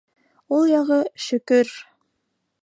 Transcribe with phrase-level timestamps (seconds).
[0.59, 0.97] Ул яғы-
[1.27, 1.75] шөкөр.